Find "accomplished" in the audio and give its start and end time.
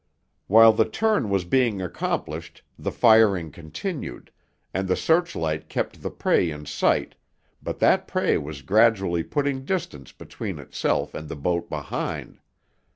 1.79-2.63